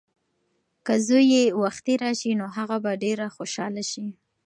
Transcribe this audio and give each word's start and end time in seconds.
که 0.85 0.93
زوی 1.05 1.25
یې 1.33 1.43
وختي 1.63 1.93
راشي 2.03 2.31
نو 2.39 2.45
هغه 2.57 2.77
به 2.83 2.91
ډېره 3.03 3.27
خوشحاله 3.35 3.83
شي. 3.91 4.07